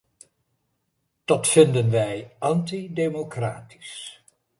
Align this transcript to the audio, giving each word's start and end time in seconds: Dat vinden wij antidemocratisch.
Dat 1.25 1.47
vinden 1.47 1.89
wij 1.89 2.33
antidemocratisch. 2.39 4.23